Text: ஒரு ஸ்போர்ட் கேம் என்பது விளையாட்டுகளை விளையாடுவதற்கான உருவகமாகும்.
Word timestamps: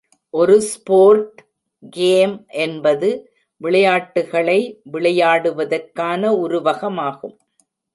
ஒரு 0.33 0.61
ஸ்போர்ட் 0.61 1.41
கேம் 1.89 2.33
என்பது 2.63 3.09
விளையாட்டுகளை 3.61 4.59
விளையாடுவதற்கான 4.91 6.31
உருவகமாகும். 6.47 7.37